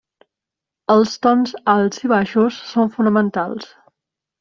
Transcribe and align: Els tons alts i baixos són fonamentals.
Els 0.93 1.13
tons 1.27 1.55
alts 1.75 2.03
i 2.09 2.13
baixos 2.17 2.61
són 2.75 2.95
fonamentals. 2.99 3.75